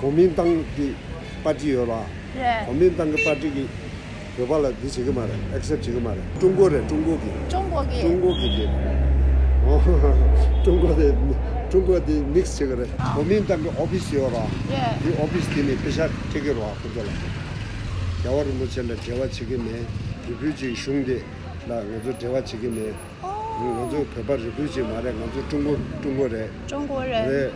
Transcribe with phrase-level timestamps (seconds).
[0.00, 0.94] 고민당 기
[1.42, 2.04] 파티 요라.
[2.66, 3.68] 고민당 그 파티기
[4.36, 5.32] 그발라 디 지금 말해.
[5.54, 6.18] 액셉 지금 말해.
[6.38, 8.68] 중국에 중국이 중국이 중국이
[9.64, 11.14] 어 중국에
[11.70, 12.86] 중국에 믹스 그래.
[13.16, 14.46] 고민당 그 오피스 요라.
[14.70, 15.08] 예.
[15.08, 17.04] 이 오피스 팀이 배사 되기로 와 그걸
[18.22, 19.82] 겨울에 뭐 전에 대화 지금에
[20.26, 21.22] 비뷰지 슝데
[21.66, 22.92] 나 먼저 대화 지금에
[23.22, 25.10] 먼저 배바 비뷰지 말해.
[25.12, 27.50] 먼저 중국 중국에 중국에 네.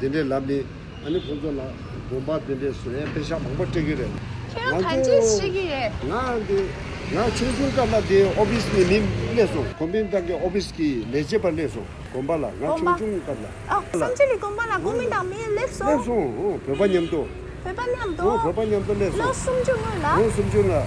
[0.00, 0.64] 근데 람이
[1.04, 1.62] 아니 본전라
[2.10, 4.06] bomba dinde suye pesha mangpa tegire
[4.52, 6.68] kya kanji shigire na de
[7.12, 9.04] na chungsun kama de office ni lim
[9.36, 11.80] leso kombin da ge office ki leje par leso
[12.12, 16.12] bomba la na chungsun kama ah sanji ni bomba la kombin da me leso leso
[16.12, 17.26] o beba nyamdo
[17.64, 20.82] beba nyamdo o beba nyamdo leso lo sumjung la lo sumjung la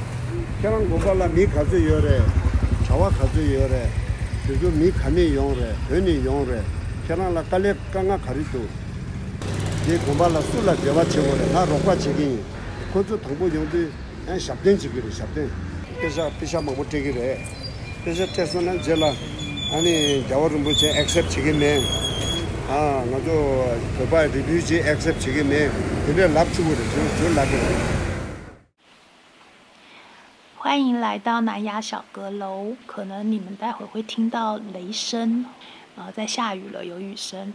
[0.62, 2.22] kyaran bomba la mi 가져 yore
[2.88, 3.86] chawa 가져 yore
[4.48, 5.76] 그리고 미 감이 용래.
[5.90, 6.64] 괜히 용래.
[7.06, 8.64] kyaran la kale kanga kharido
[9.89, 12.41] 이 공발라 술라 대화 쳐버려 나 로과 책임이
[12.93, 13.91] 그것도 당부 용도
[14.27, 15.51] 한 샵된 지기래 샵된
[15.99, 17.39] 그래서 비샤 먹고 되기래
[18.05, 19.13] 그래서 태선은 제라
[19.73, 21.81] 아니 자와를 뭐지 액셉트 책임에
[22.69, 25.69] 아 나도 그바 리뷰지 액셉트 책임에
[26.07, 26.79] 근데 랍주고 그래
[27.19, 28.03] 저 랍주고
[30.57, 35.45] 欢迎来到南雅小阁楼，可能你们待会会听到雷声，
[35.97, 37.53] 呃，在下雨了，有雨声，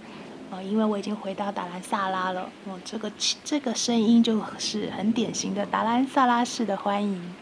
[0.53, 3.11] 呃，因为我已经回到达兰萨拉了，哦、这个
[3.43, 7.35] 这个声音就是很典型的达兰萨拉式的欢迎。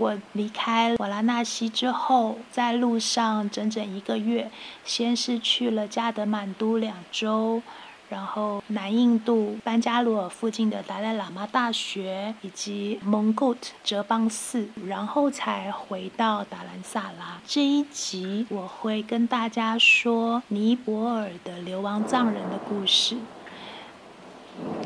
[0.00, 4.50] 我离开瓦拉纳西之后，在路上整整一个月，
[4.84, 7.62] 先是去了加德满都两周，
[8.08, 17.40] 然后南印度班加罗尔附近的达赖喇嘛大学以及蒙古特哲邦寺，然后才回到达兰萨拉。
[17.46, 23.16] 这一集我会跟大家说尼泊尔的流亡藏人的故事。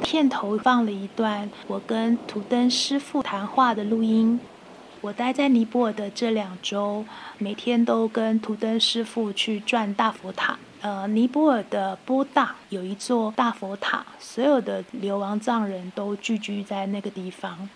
[0.03, 4.39] 片头放了一段我跟图登师傅谈话的录音。
[5.03, 7.05] 我待在尼泊尔的这两周，
[7.37, 10.57] 每天都跟图登师傅去转大佛塔。
[10.81, 17.69] 呃，尼泊尔的波大有一座大佛塔，所有的流亡藏人都聚居在那个地方。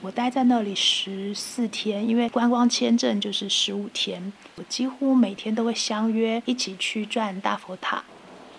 [0.00, 4.32] 我待在那里十四天，因为观光签证就是十五天。
[4.56, 8.02] 我几乎每天都会相约一起去转大佛塔。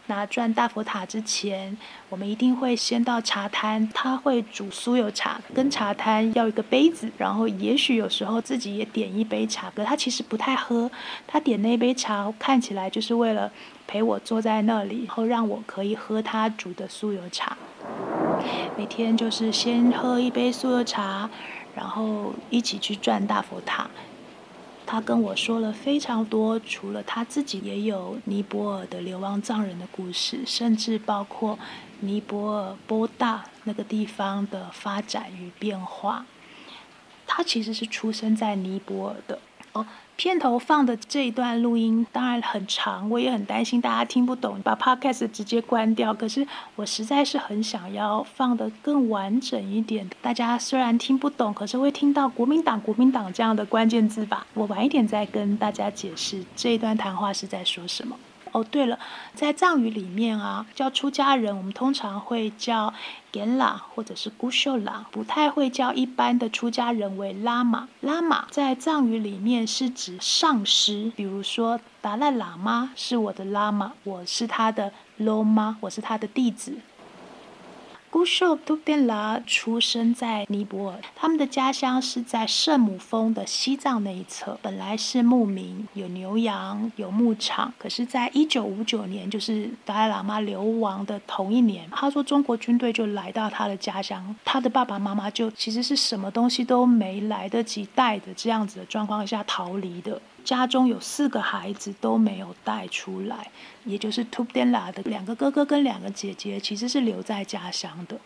[0.07, 1.75] 那转大佛塔之前，
[2.09, 10.91] 我们一定会先到茶摊，他会煮酥油茶，跟茶摊要一个杯子，然后也许有时候自己也点一杯茶，可他其实不太喝，
[11.25, 13.51] 他点那杯茶看起来就是为了
[13.87, 17.57] 陪我坐在那里，然后让我可以喝他煮的酥油茶。
[18.77, 21.27] 每天就是先喝一杯酥油茶，
[21.73, 23.89] 然后一起去转大佛塔。
[24.85, 31.57] 他跟我说了非常多，除了他自己也有尼泊尔的流亡藏人的故事，甚至包括
[32.01, 36.25] 尼泊尔波大那个地方的发展与变化。
[37.27, 39.39] 他其实是出生在尼泊尔的
[40.15, 46.13] 片头放的这一段录音当然很长，我也很担心大家听不懂，把 podcast 直接关掉。
[46.13, 54.45] 可是我实在是很想要放的更完整一点，大家虽然听不懂，可是会听到国民党、国民党这样的关键字吧。
[54.53, 58.15] 我晚一点再跟大家解释这一段谈话是在说什么。
[58.55, 58.97] 哦，对了，
[59.33, 62.93] 在藏语里面啊，叫出家人，我们通常会叫
[63.33, 67.89] 延朗或者是咕秀朗不太会叫一般的出家人为拉玛。
[67.99, 76.77] 拉玛在藏语里面是指上师，比如说达赖喇嘛是我的拉玛，我是他的罗妈我是他的弟子。
[78.15, 87.73] 古秀都变拉出生在尼泊尔，他们的家乡是在圣母峰的西藏那一侧，本来是牧民，有牛羊，有牧场。
[87.77, 100.21] 可是，在一九五九年，就是达赖喇嘛流亡的同一年，他说中国军队就来到他的家乡，他的爸爸妈妈就其实是什么东西都没来得及带的这样子的状况下逃离的。
[100.45, 103.49] 家中有四个孩子都没有带出来，
[103.83, 108.17] 也就是 Tubdela 的两个哥哥跟两个姐姐其实是留在家乡的。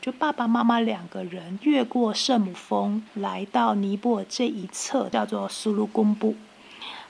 [0.00, 6.36] 就爸爸妈妈两个人越过圣母峰来到尼泊尔这一侧，叫做苏鲁公布。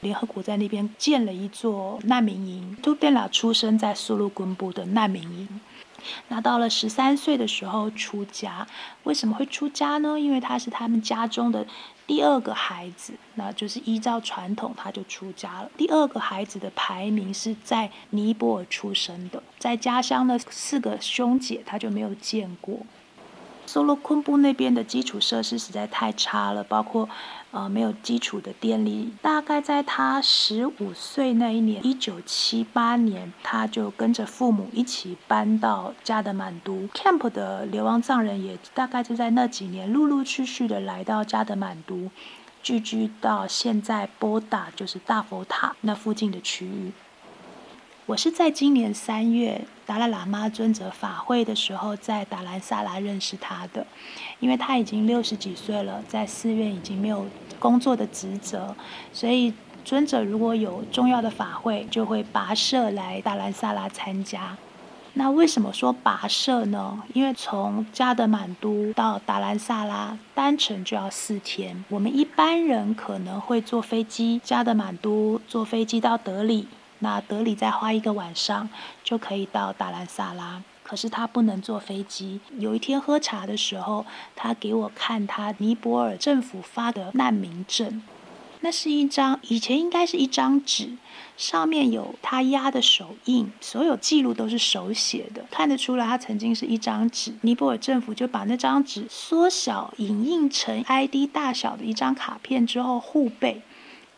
[0.01, 2.77] 联合国在那边建了一座难民营。
[2.83, 5.61] Tubdela 出生在苏鲁公布的难民营。
[6.27, 8.67] 那到了十三岁的时候出家，
[9.05, 10.19] 为什么会出家呢？
[10.19, 11.65] 因为他是他们家中的
[12.07, 15.71] 第二个孩子，那就是依照传统他就出家了。
[15.77, 22.79] 第二个孩子的排名是在尼泊尔出生的，在家乡的四个兄姐他就没有见过。
[23.73, 27.09] 索罗昆布那边的基础设施实在太差了，包括
[27.53, 29.15] 呃没有基础的电力。
[29.23, 36.87] 大概在他十五岁那一年，一九七八年，他就跟着父母一起搬到加德满都。
[36.93, 42.11] Camp 的流亡藏人也大概就在那几年陆陆续续的来到加德满都，
[42.63, 46.93] 聚居到现在波达就是大佛塔那附近的区域。
[48.07, 53.87] 我是在今年三月达赖喇嘛尊者法会的时候，在达兰萨拉认识他的，
[54.41, 57.25] 因为他已经六十几岁了，在寺院已经没有
[57.61, 58.75] 工作的职责，
[59.13, 59.55] 所以
[59.85, 64.57] 尊者如果有重要的法会，就会跋涉来达兰萨拉参加。
[65.15, 67.01] 那为什么说跋涉呢？
[67.15, 76.67] 因为从加德满都到达兰萨拉单程就要四天，我们一般人可能会坐飞机，加德满都坐飞机到德里。
[77.03, 78.71] 那德里再花一个晚上
[79.03, 82.39] 就可以到达兰萨拉，可是他不能坐飞机。
[82.59, 84.07] 有一天喝茶的时候，
[84.37, 88.01] 他给我看他尼泊尔政府发的难民证，
[88.61, 90.97] 那是一张以前应该是一张纸，
[91.37, 97.35] 上面有他压的手印，所有记录都是手写的，看得出来他曾经是一张纸。
[97.41, 103.61] 尼泊尔政府就把那张纸缩小影印成 ID 大小的一张卡片之后互背，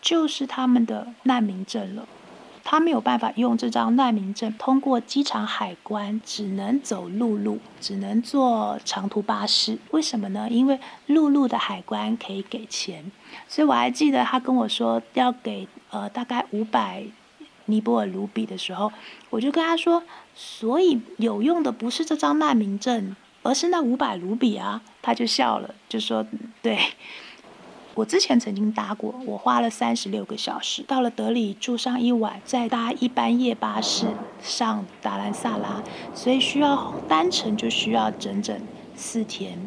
[0.03, 2.07] 就是他们的难民证了。
[2.65, 9.79] 他没有办法用这张难民证通过机场海关，只能走陆路，只能坐长途巴士。
[9.91, 10.49] 为什么呢？
[10.51, 13.13] 因为陆路的海关可以给钱，
[13.47, 17.05] 所以我还记得他跟我说要给呃大概五百
[17.67, 18.91] 尼泊尔卢比的时候，
[19.31, 20.03] 我就跟他说，
[20.35, 24.83] 所以有用的不是这张难民证，而是那五百卢比啊。
[25.03, 26.27] 他就笑了，就说
[26.63, 26.79] 对。
[27.95, 34.07] 我之前曾经搭过，我花了三十六个小时到了德里住上一晚，再搭一班夜巴士
[34.43, 35.81] 上达兰萨拉，
[36.13, 38.61] 所以需要单程就需要整整
[38.97, 39.59] 四天。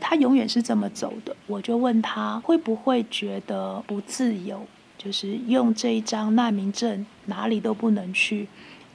[0.00, 4.66] 他永远是这么走的，我就问他会不会觉得不自由，
[4.98, 8.48] 就是用这一张难民证哪里都不能去，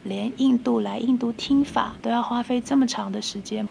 [0.04, 3.70] 连印度来印度听法都要花费这么长的时间。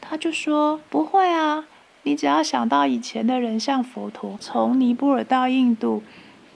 [0.00, 1.64] 他就说不会啊。
[2.04, 6.02] 你只要想到以前的人，像佛陀从尼泊尔到印度，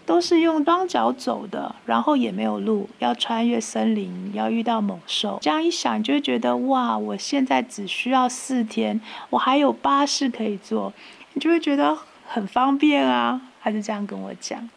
[0.04, 5.38] 都是用双脚走的，然后也没有路，要穿越森林，要遇到猛兽。
[5.40, 9.00] 这样一想，就会觉得哇，我现在只需要四天，
[9.30, 10.92] 我还有巴士可以坐，
[11.32, 11.96] 你就会觉得
[12.26, 13.40] 很方便啊。
[13.60, 14.68] 他是这样跟我讲。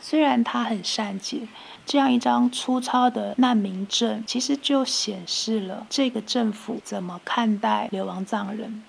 [0.00, 1.42] 虽然他很善解，
[1.84, 8.82] 这样一张粗糙的难民证，其实就显示了这个政府怎么看待流亡藏人。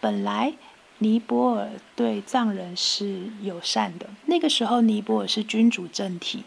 [0.00, 0.54] 本来
[0.98, 6.44] 尼泊尔对藏人是友善的，那个时候尼泊尔是君主政体。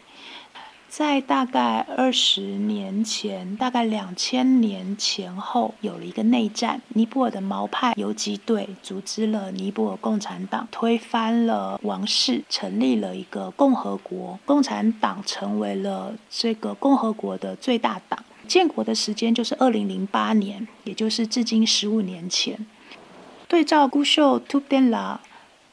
[0.90, 6.82] 在大概二十年前，大概两千年前后，有了一个内战。
[6.90, 14.38] 尼泊尔的毛派游击队组织了尼泊尔共产党，推翻了王室，成立了一个共和国。
[14.46, 18.26] 共产党成为了这个共和国的最大党。
[18.46, 22.66] 建国的时间就是二零零八年，也就是至今十五年前。
[23.52, 25.20] 对照孤秀图登拉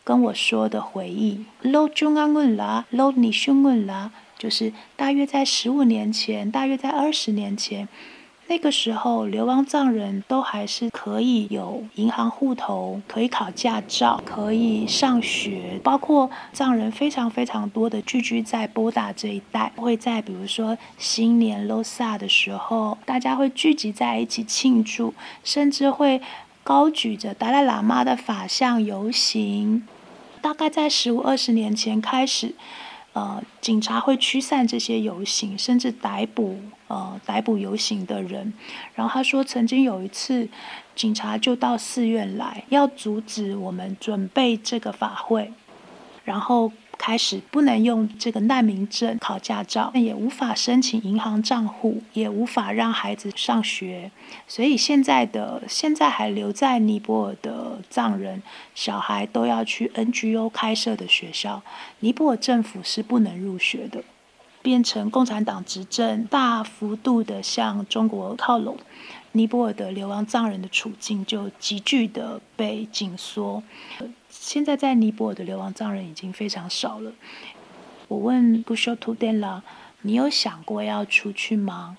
[0.03, 7.87] 跟我说的回忆，lo 中安问啦，lo 你兄问啦，就是大约在十五年前，大约在二十年前，
[8.49, 25.15] 那个时候流亡藏人都还是可以有银行户头，可以考驾照，可以上学，包括藏人非常非常多的聚居在波达这一带，会在比如说新年 l 萨的时候，大家会聚集在一起庆祝，
[25.45, 26.21] 甚至会。
[26.69, 29.89] 高举着达赖喇嘛的法像游行，
[30.43, 32.55] 大概在十五二十年前开始，
[33.15, 38.53] 呃，警察会驱散这些游行，甚至逮捕呃逮捕游行的人。
[38.95, 40.47] 然后他说，曾经有一次，
[40.95, 45.51] 警察就到寺院来，要阻止我们准备这个法会，
[46.27, 46.71] 然后。
[46.99, 54.11] 开始不能用这个难民证考驾照，也无法申请银行账户，也无法让孩子上学。
[54.47, 58.43] 所以现在的现在还留在尼泊尔的藏人
[58.75, 61.63] 小孩都要去 NGO 开设的学校，
[62.01, 64.03] 尼泊尔政府是不能入学的。
[64.61, 68.77] 变成共产党执政，大幅度的向中国靠拢，
[69.33, 73.63] 尼泊尔的流亡藏人的处境就急剧的被紧缩。
[74.29, 77.13] 现在在尼泊尔的流亡藏人已经非常少了。
[78.09, 79.63] 我问 Gusho Tudela，
[80.03, 81.97] 你有想过要出去吗？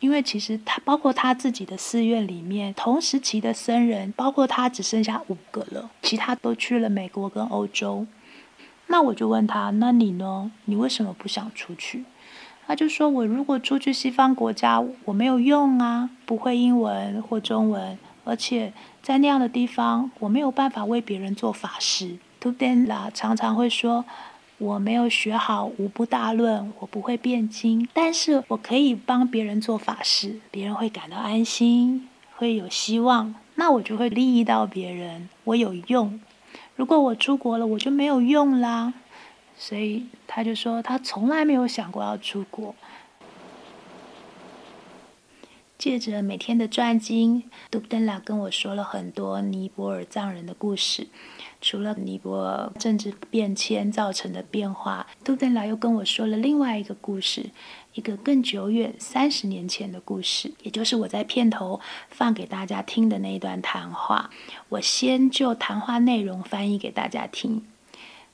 [0.00, 8.06] 因为其实他包括他自己的寺院里面，同时期的僧人，包括他只剩下五个了，其他都去了美国跟欧洲。
[8.86, 10.50] 那我就问他，那你呢？
[10.64, 12.04] 你为什么不想出去？
[12.66, 17.98] 他就说我如果出去西方国家，我没有用啊，不会英文或中文，
[18.30, 18.72] 而且
[19.02, 22.16] 在那样的地方，我没有办法为别人做法事。
[22.38, 24.04] 图登拉常常会说
[24.58, 36.20] ：“我没有学好五部大论，我不会辩经，但是我可以帮别人做法事，别人会感到安心，会有希望，那我就会利益到别人，我有用。
[36.76, 38.94] 如果我出国了，我就没有用啦。”
[39.58, 42.74] 所以他就说，他从来没有想过要出国。
[45.80, 51.06] 借着每天的转经，杜布登拉跟我说了很多尼泊尔藏人的故事。
[51.62, 57.48] 除了尼泊尔政治变迁造成的变化，杜布登拉又跟我说了另外一个故事，
[57.94, 64.28] 一个更久远三十年前的故事，也就是我在片头放给大家听的那一段谈话。
[64.68, 67.64] 我先就谈话内容翻译给大家听。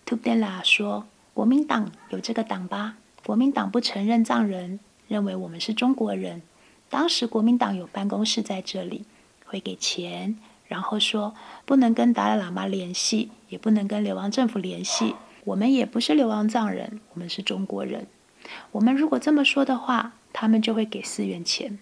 [0.04, 1.06] 杜布登拉说。
[1.32, 2.96] 国民党有这个党吧？
[3.22, 6.40] 国民党不承认藏人，认为我们是中国人。
[6.88, 9.04] 当时国民党有办公室在这里，
[9.44, 15.14] 会给钱，然后说不能跟达赖喇嘛联系，也不能跟流亡政府联系。
[15.44, 18.06] 我们也不是流亡藏人，我们是中国人。
[18.72, 21.78] 我们如果这么说的话，他们就会给寺院钱。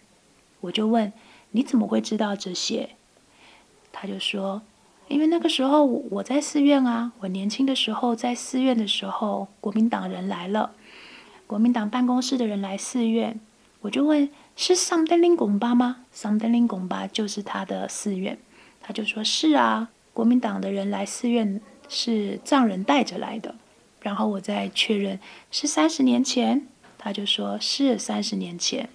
[0.61, 1.13] 我就问
[1.51, 2.91] 你怎么会知道这些？
[3.93, 4.63] 他就说。
[5.07, 10.71] 因为那个时候我在寺院啊，我年轻的时候在寺院的时候，国民党人来了，
[11.47, 13.39] 国民党办公室的人来寺院，
[13.83, 16.05] 我就问是桑德林贡巴吗？
[16.13, 18.39] 桑德林贡巴就是他的寺院，
[18.81, 23.55] 他就说是啊，国民党的人来寺院是藏人带着来的，
[24.01, 25.19] 然后我再确认
[25.51, 26.67] 是三十年前，
[26.99, 28.89] 他就说是三十年前，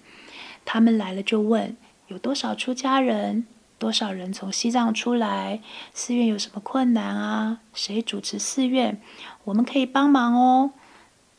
[0.64, 1.76] 他们来了就问
[2.08, 3.46] 有多少出家人。
[3.78, 5.62] 多少人从西藏出来？
[5.94, 7.62] 寺院有什么困难啊？
[7.74, 9.02] 谁主持寺院？
[9.46, 10.72] 我们可以帮忙哦。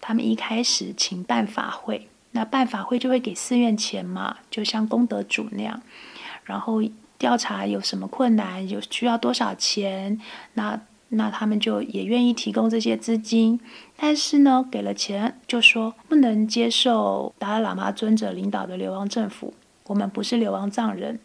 [0.00, 5.82] 他们一开始请办法会，那办法会就会给寺院钱嘛，就像功德主那样。
[6.44, 6.82] 然后
[7.18, 10.20] 调查有什么困难，有需要多少钱，
[10.54, 13.60] 那那他们就也愿意提供这些资金。
[13.96, 19.54] 但是呢，给了钱就说不能接受达赖喇嘛尊者领导的流亡政府，
[19.86, 21.20] 我们不是流亡藏人。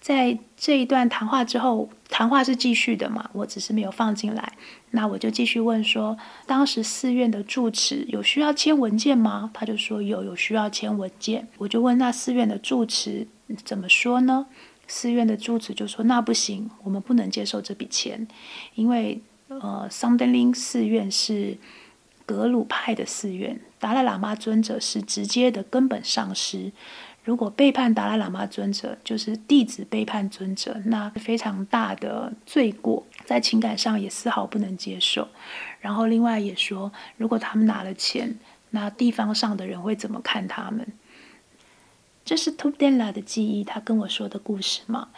[0.00, 3.28] 在这一段谈话之后，谈话是继续的嘛？
[3.32, 4.52] 我只是没有放进来。
[4.92, 9.50] 那我就继续问说，当时寺院的住持有需要签文件吗？
[9.52, 11.46] 他就说有，有需要签文件。
[11.58, 13.26] 我就问那寺院的住持
[13.64, 14.46] 怎么说呢？
[14.86, 18.26] 寺院的住持就说那不行，我们不能接受这笔钱，
[18.74, 21.58] 因为呃，桑登林寺院是
[22.24, 26.72] 格鲁派的寺院，达赖喇嘛尊者是直接的根本上师。
[27.24, 35.28] 如果背叛达赖喇嘛尊者，就是弟子背叛尊者，那非常大的罪过，在情感上也丝毫不能接受。
[35.80, 38.38] 然后另外也说，如果他们拿了钱，
[38.70, 40.86] 那地方上的人会怎么看他们？
[42.24, 45.08] 这是 t o p d e n a 的记忆，他跟我说的故事嘛，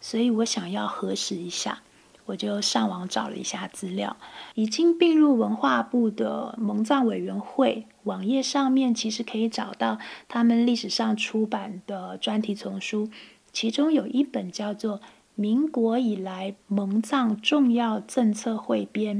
[0.00, 1.82] 所以我想要核实一下。
[2.26, 4.16] 我就上网找了一下资料，
[4.54, 13.08] 已经并入文化部的蒙藏委员会网页上面，其实可以找到他们历史上出版的专题丛书，
[13.52, 14.98] 其中有一本叫做
[15.34, 19.18] 《民国以来蒙藏重要政策汇编》，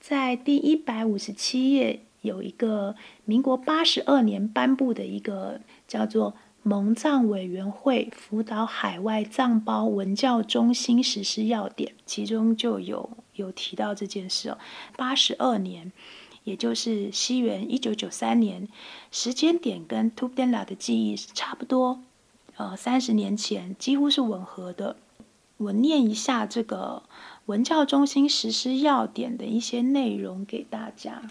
[0.00, 6.34] 在第一百五十七页有一个民国八十二年颁布的一个叫做。
[6.62, 14.58] 蒙藏委员会辅导海外藏胞文教中心实施要点，其中就有有提到这件事哦。
[14.94, 15.90] 八十二年，
[16.44, 18.68] 也就是西元一九九三年，
[19.10, 22.00] 时间点跟 t u p d e n a 的记忆是差不多，
[22.56, 24.96] 呃，三十年前几乎是吻合的。
[25.56, 27.02] 我念一下这个
[27.46, 31.22] 文教中心实施要点的一些内容给大家。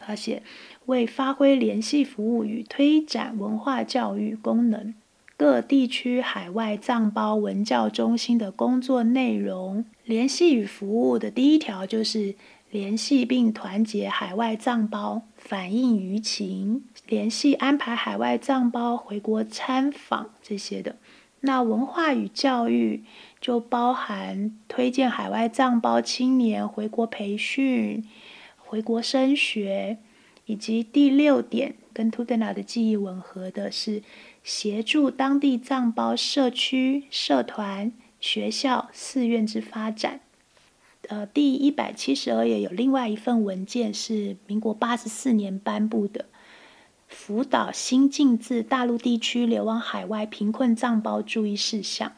[0.00, 0.42] 他写。
[0.86, 4.92] 为发挥联系服务与推展文化教育功能，
[5.38, 12.34] 各地区海外藏胞文教中心的工作内容，联系与服务的第一条就是
[12.74, 20.96] 联系并团结海外藏胞，反映舆情，联系安排海外藏胞回国参访这些的。
[21.42, 23.04] 那文化与教育
[23.40, 28.04] 就包含推荐海外藏胞青年回国培训、
[28.56, 29.98] 回国升学。
[30.46, 34.02] 以及第六点，跟 Tudena 的记忆吻合的是
[34.42, 40.20] 协助当地藏胞社区、社团、学校、寺院之发展。
[41.08, 46.26] 呃，第一百七十二页有另外一份文件是民国八十四年颁布的，
[47.08, 52.12] 辅导新进自大陆地区流亡海外贫困藏胞注意事项。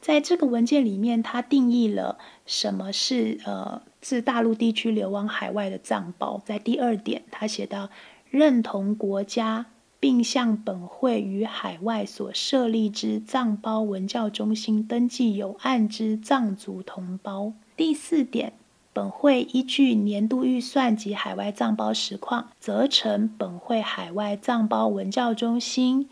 [0.00, 3.82] 在这个文件里面，它定义了什么是呃。
[4.02, 7.90] 自大陆地区流亡海外的藏胞，在第二点，他写到
[8.30, 9.66] 认同国家
[10.00, 17.52] 并向本会于海外所设立之藏胞文教中心登记有案之藏族同胞。
[17.80, 18.52] 第四点，
[18.92, 26.06] 本会依据年度预算及海外藏胞实况，责成本会海外藏胞文教中心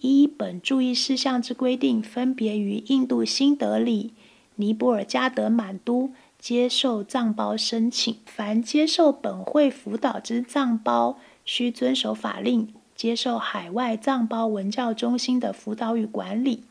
[0.00, 4.12] 依本注意事项之规定，分别于印度新德里、
[4.56, 8.14] 尼泊尔加德满都接受藏胞申请。
[8.26, 12.68] 凡接受本会辅导之藏胞，需遵守法令。
[12.94, 16.64] 接受海外藏胞文教中心的辅导与管理，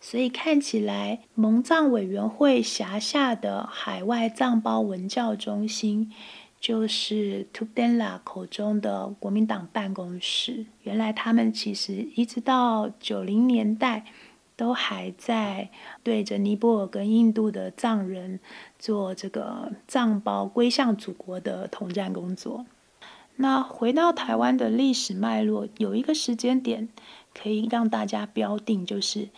[0.00, 6.10] 所以看起来蒙藏委员会辖下的海外藏胞文教中心
[6.58, 10.66] 就是 Tupdenla 口中的国民党办公室。
[10.82, 14.06] 原来他们其实一直到九零年代
[14.56, 15.70] 都还在
[16.02, 18.40] 对着尼泊尔跟印度的藏人
[18.78, 22.66] 做这个藏胞归向祖国的统战工作。
[23.36, 26.88] 那回到台湾的历史脉络，有一个时间点
[27.34, 29.30] 可以让大家标定，就是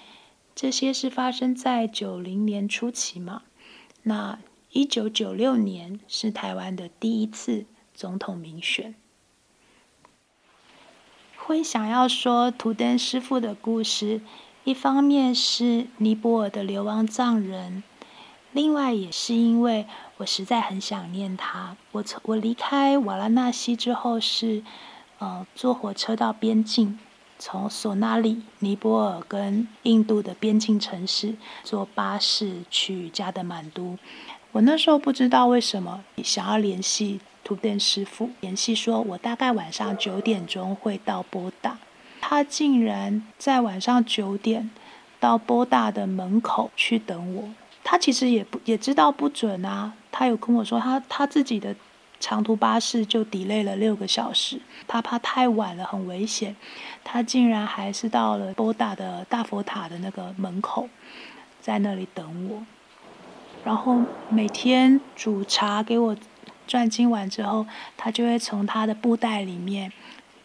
[0.55, 3.43] 这些是发生在九零年初期嘛。
[4.03, 4.39] 那
[4.71, 8.95] 一九九六年是台湾的第一次总统民选。
[11.37, 14.21] 会想要说图登师傅的故事，
[14.65, 17.83] 一方面是尼泊尔的流亡藏人。
[18.53, 19.87] 另外也是因为
[20.19, 21.77] 我实在很想念他。
[21.93, 24.63] 我从我离开瓦拉纳西之后是，
[25.19, 26.99] 呃，坐火车到边境，
[27.45, 31.35] 从索纳里、尼泊尔跟印度的边境城市
[31.65, 33.99] 坐巴士去加德满都。
[34.53, 41.79] 我那时候不知道为什么想要联系图店师傅，联系说我大概晚上九点钟会到波大，
[42.21, 44.71] 他竟然在晚上九点
[45.19, 47.49] 到波大的门口去等我。
[47.83, 51.75] 他其实也不也知道不准啊，他有跟我说，他他自己的
[52.23, 56.55] 长途巴士就 delay 了六个小时，他怕太晚了很危险，
[57.03, 60.89] 他竟然还是到了波大的大佛塔的那个门口，
[61.61, 62.65] 在那里等我，
[63.65, 66.17] 然后每天煮茶给我
[66.69, 69.93] 转经完之后，他就会从他的布袋里面，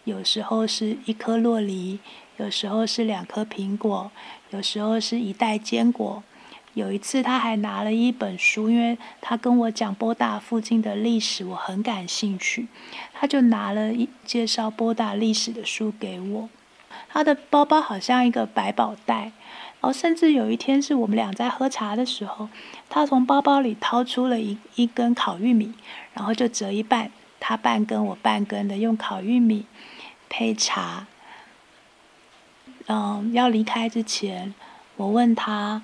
[0.03, 1.99] 有时候是一颗洛梨，
[2.37, 4.09] 有时候是两颗苹果，
[4.49, 6.23] 有时候是一袋坚果。
[6.77, 12.67] 有一次，他还拿了一本书，因为他跟我讲波大附近的历史，我很感兴趣，
[13.15, 16.49] 他就拿了一介绍波大历史的书给我。
[17.09, 19.31] 他的包包好像一个百宝袋，
[19.81, 22.47] 然后甚至有一天是我们俩在喝茶的时候，
[22.87, 25.73] 他从包包里掏出了一一根烤玉米，
[26.13, 27.09] 然后就折一半，
[27.39, 29.65] 他半根我半根的，用烤玉米
[30.29, 31.07] 配茶。
[32.85, 34.53] 嗯，要离开之前，
[34.97, 35.81] 我问他。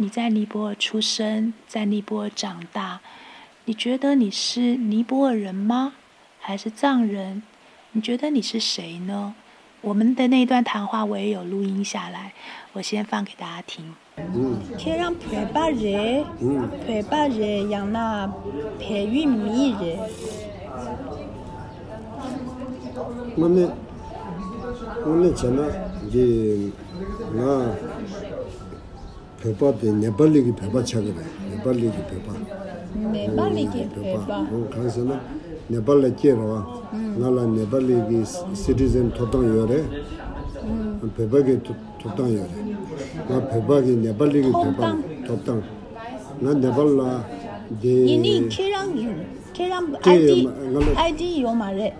[0.00, 3.00] 你在尼泊尔出生，在尼泊尔长大，
[3.64, 5.94] 你觉得你是尼泊尔人吗？
[6.38, 7.42] 还是藏人？
[7.90, 9.34] 你觉得你是谁呢？
[9.80, 12.32] 我们的那段谈话我也有录音下来，
[12.74, 13.92] 我先放给大家听。
[14.16, 14.58] 嗯。
[14.80, 18.32] 可以让陪伴人，嗯，陪伴人让那
[18.78, 19.98] 陪玉米人。
[23.36, 23.68] 我们，
[25.04, 25.68] 我们讲了，
[26.08, 26.20] 就
[27.34, 27.74] 那。
[29.40, 32.32] pepa de nepali ki pepa chakare, nepali ki pepa.
[32.96, 34.46] Nepali ki pepa.
[34.70, 35.20] Kansi na
[35.70, 36.66] nepali ki rawa,
[37.18, 38.24] nga la nepali ki
[38.54, 39.84] citizen totang yore,
[41.16, 41.60] pepa ki
[42.02, 42.58] totang yore.
[43.28, 44.96] Nga pepa ki nepali ki pepa
[45.26, 45.62] totang.
[46.42, 47.24] Nga nepal la
[47.70, 47.94] de...
[48.06, 49.18] Yini kerang yun,
[49.54, 50.46] kerang ID,
[50.96, 51.92] ID yomare.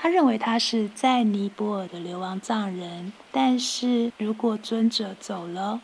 [0.00, 5.80] 他认为他是在尼泊尔的流亡藏人，但是如果尊者走了，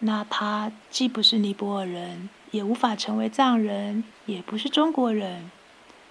[0.00, 2.28] 那他既不是尼泊尔人。
[2.55, 5.51] 也无法成为藏人，也不是中国人，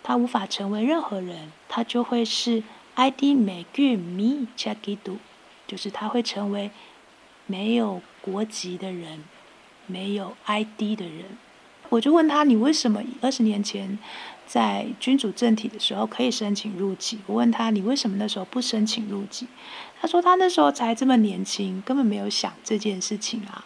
[0.02, 2.62] 他无法成为任何人，他就会是
[2.96, 5.16] ID 美句米恰吉杜，
[5.66, 6.70] 就是他会成为
[7.46, 9.24] 没有国籍的人，
[9.86, 11.24] 没有 ID 的人。
[11.88, 13.98] 我就问他，你为什么二十年前
[14.46, 17.20] 在君主政体的时候可以申请入籍？
[17.26, 19.46] 我问他，你为什么那时候不申请入籍？
[19.98, 23.64] 他说他那时候才这么年轻，根本没有想这件事情啊。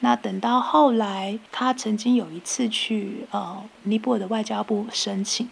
[0.00, 5.48] 那等到后来，他曾经有一次去呃尼泊尔的外交部申请，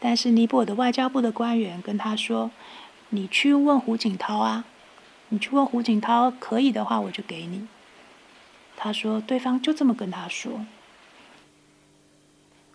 [0.00, 2.50] 但是尼泊尔的外交部的官员跟他说
[3.10, 4.64] ：“你去问胡锦涛啊，
[5.28, 7.68] 你去问胡锦涛，可以的话我就给你。
[8.76, 10.64] 他说，对方就这么跟他说。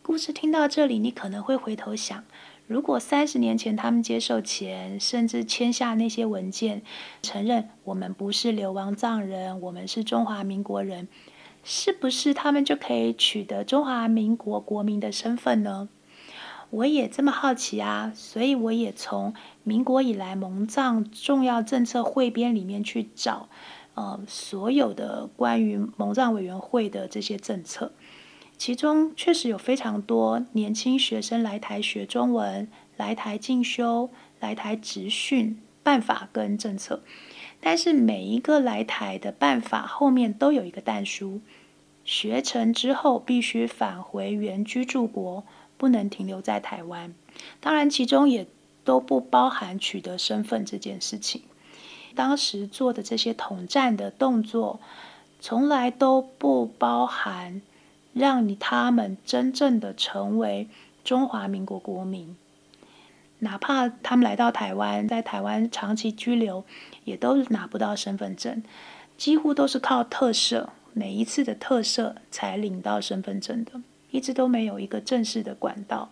[0.01, 2.23] 故事听到这里，你可能会回头想：
[2.69, 6.83] 如果三十年前他们接受钱，甚至签下那些文件，
[7.23, 11.07] 承认我们不是流亡藏人，我们是中华民国人，
[11.63, 15.89] 是不是他们就可以取得中华民国国民的身份呢？
[16.69, 23.49] 我也这么好奇啊，所以我也从民国以来蒙藏重要政策汇编里面去找，
[23.95, 27.93] 呃，所有的关于蒙藏委员会的这些政策。
[28.59, 32.67] 其中确实有非常多年轻学生来台学中文、
[32.97, 34.09] 来台进修、
[34.41, 37.01] 来台执训办法跟政策，
[37.61, 41.39] 但是每一个来台的办法后面都有一个但书，
[42.03, 45.45] 学成之后必须返回原居住国，
[45.77, 47.13] 不能停留在台湾。
[47.61, 48.45] 当然，其中也
[48.83, 51.43] 都不包含取得身份这件事情。
[52.13, 54.81] 当时做的这些统战的动作，
[55.39, 57.61] 从来都不包含。
[58.13, 60.67] 让你他们真正的成为
[61.03, 62.35] 中华民国国民，
[63.39, 66.65] 哪怕他们来到台湾，在台湾长期居留，
[67.05, 68.63] 也都拿不到身份证，
[69.17, 73.73] 几乎都是靠特赦，每一次的特赦才领到身份证的，
[74.11, 76.09] 一直都没有一个正式的管道。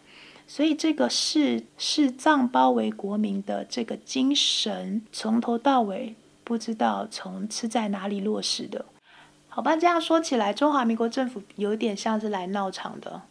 [0.49, 8.85] 所以，这个视视藏包围国民的这个精神，从头到尾不知道从是在哪里落实的。
[9.57, 13.23] 好吧，这样说起来，中华民国政府有点像是来闹场的，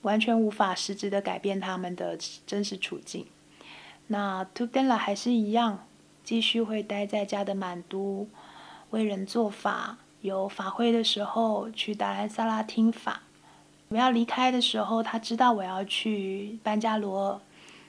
[0.00, 3.26] 完全无法实质的改变他们的真实处境。
[4.06, 5.86] 那 t u d e n l a 还是一样，
[6.24, 8.26] 继续会待在家的满都，
[8.92, 13.20] 为人做法，有法会的时候去达兰萨拉听法。
[13.88, 17.40] 我要离开的时候，他知道我要去班加罗尔，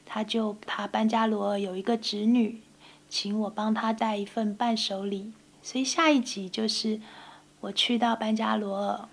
[0.05, 2.61] 他就他班加罗尔有一个侄女，
[3.07, 5.31] 请我帮他带一份伴手礼。
[5.61, 6.99] 所以下一集就是。
[7.63, 9.07] 我去到班加罗尔，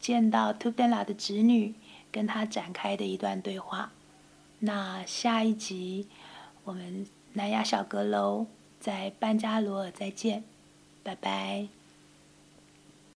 [0.00, 1.72] 见到 t u d e n l a 的侄女，
[2.10, 3.92] 跟她展开的一段对话。
[4.58, 6.08] 那下一集，
[6.64, 8.48] 我们南亚小阁楼
[8.80, 10.42] 在班加罗尔再见，
[11.04, 11.68] 拜拜。